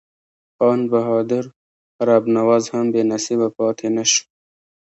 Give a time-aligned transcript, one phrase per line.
[0.55, 1.45] خان بهادر
[2.07, 4.23] رب نواز هم بې نصیبه پاته نه شو.